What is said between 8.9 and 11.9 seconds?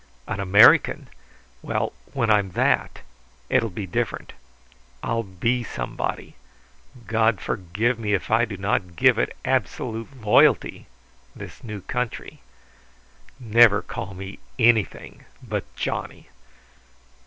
give it absolute loyalty, this new